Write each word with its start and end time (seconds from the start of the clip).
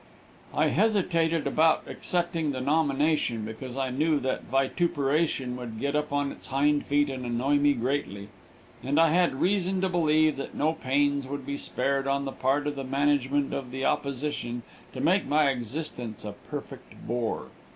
I 0.51 0.69
hesitated 0.69 1.45
about 1.45 1.83
accepting 1.85 2.49
the 2.53 2.59
nomination 2.59 3.45
because 3.45 3.77
I 3.77 3.91
knew 3.91 4.19
that 4.21 4.45
Vituperation 4.45 5.55
would 5.57 5.79
get 5.79 5.95
up 5.95 6.11
on 6.11 6.31
its 6.31 6.47
hind 6.47 6.87
feet 6.87 7.07
and 7.07 7.23
annoy 7.23 7.57
me 7.57 7.73
greatly, 7.73 8.29
and 8.81 8.99
I 8.99 9.09
had 9.11 9.39
reason 9.39 9.79
to 9.81 9.89
believe 9.89 10.37
that 10.37 10.55
no 10.55 10.73
pains 10.73 11.27
would 11.27 11.45
be 11.45 11.55
spared 11.55 12.07
on 12.07 12.25
the 12.25 12.31
part 12.31 12.65
of 12.65 12.75
the 12.75 12.83
management 12.83 13.53
of 13.53 13.69
the 13.69 13.85
opposition 13.85 14.63
to 14.93 14.99
make 15.01 15.27
my 15.27 15.51
existence 15.51 16.25
a 16.25 16.31
perfect 16.49 16.95
bore. 17.05 17.49